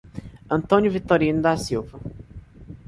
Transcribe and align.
Antônio 0.49 0.89
Vitorino 0.89 1.43
da 1.43 1.55
Silva 1.55 1.99